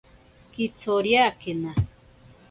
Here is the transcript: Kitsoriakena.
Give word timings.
Kitsoriakena. 0.53 1.71